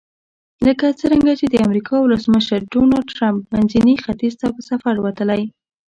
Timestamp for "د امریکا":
1.49-1.95